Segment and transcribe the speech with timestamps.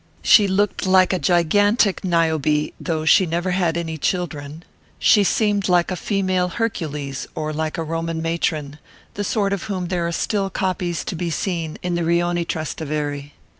[0.23, 4.63] She looked like a gigantic Niobe, though she never had any children;
[4.97, 8.79] she seemed like a female Hercules, or like a Roman matron,
[9.13, 13.29] the sort of whom there are still copies to be seen in the Rioni Trastevere.